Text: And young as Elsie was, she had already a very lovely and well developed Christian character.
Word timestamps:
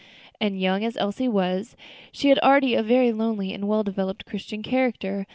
And 0.39 0.59
young 0.59 0.83
as 0.83 0.97
Elsie 0.97 1.27
was, 1.27 1.75
she 2.11 2.29
had 2.29 2.39
already 2.39 2.73
a 2.73 2.81
very 2.81 3.11
lovely 3.11 3.53
and 3.53 3.67
well 3.67 3.83
developed 3.83 4.25
Christian 4.25 4.63
character. 4.63 5.27